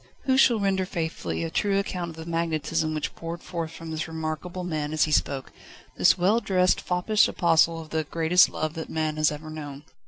Who 0.23 0.35
shall 0.35 0.59
render 0.59 0.87
faithfully 0.87 1.43
a 1.43 1.51
true 1.51 1.77
account 1.77 2.09
of 2.09 2.15
the 2.15 2.25
magnetism 2.25 2.95
which 2.95 3.13
poured 3.13 3.43
forth 3.43 3.69
from 3.69 3.91
this 3.91 4.07
remarkable 4.07 4.63
man 4.63 4.93
as 4.93 5.03
he 5.03 5.11
spoke: 5.11 5.51
this 5.95 6.17
well 6.17 6.39
dressed, 6.39 6.81
foppish 6.81 7.27
apostle 7.27 7.79
of 7.79 7.91
the 7.91 8.03
greatest 8.03 8.49
love 8.49 8.73
that 8.73 8.89
man 8.89 9.17
has 9.17 9.31
ever 9.31 9.51
known. 9.51 9.83